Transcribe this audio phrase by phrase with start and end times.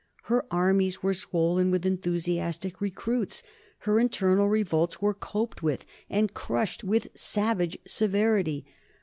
[0.23, 3.43] Her armies were swollen with enthusiastic recruits.
[3.81, 8.65] Her internal revolts were coped with and crushed with savage severity.